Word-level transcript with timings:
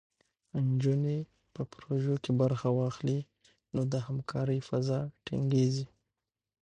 نجونې 0.67 1.17
په 1.53 1.61
پروژو 1.71 2.15
کې 2.23 2.31
برخه 2.41 2.69
واخلي، 2.77 3.19
نو 3.73 3.81
د 3.91 3.93
همکارۍ 4.07 4.59
فضا 4.69 4.99
ټینګېږي. 5.25 5.85